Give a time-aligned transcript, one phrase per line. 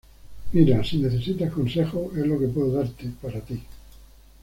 [0.51, 3.61] mira, si necesitas consejos, es lo que puedo darte, para ti.